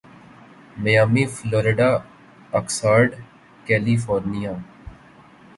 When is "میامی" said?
0.83-1.25